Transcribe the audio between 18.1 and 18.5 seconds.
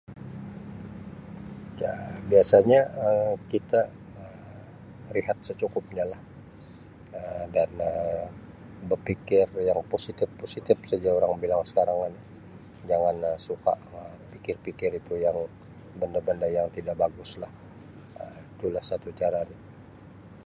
Um